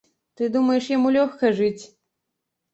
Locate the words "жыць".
1.63-1.83